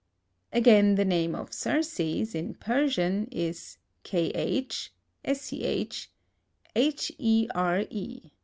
Again, 0.51 0.95
the 0.95 1.05
name 1.05 1.35
of 1.35 1.53
Xerxes, 1.53 2.33
in 2.33 2.55
Persian, 2.55 3.27
is 3.31 3.77
KH 4.03 4.89
SCH 5.31 6.09
H 6.75 7.11
E 7.19 7.47
R 7.53 7.81
E. 7.87 8.31